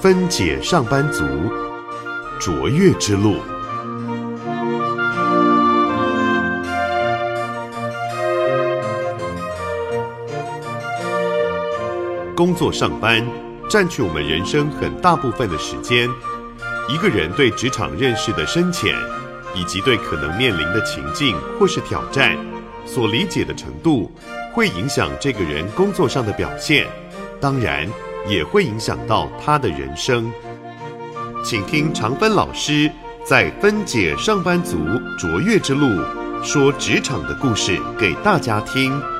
[0.00, 1.24] 分解上班族
[2.38, 3.34] 卓越之路。
[12.36, 13.26] 工作上班
[13.68, 16.08] 占据我们人生很大部分的时间。
[16.88, 18.94] 一个人对职场认识的深浅，
[19.52, 22.38] 以及对可能面临的情境或是挑战
[22.86, 24.10] 所理解的程度，
[24.54, 26.86] 会影响这个人工作上的表现，
[27.40, 27.86] 当然
[28.26, 30.30] 也会影响到他的人生。
[31.44, 32.90] 请听常芬老师
[33.24, 34.76] 在分解上班族
[35.18, 35.86] 卓越之路
[36.42, 39.17] 说职场的故事给大家听。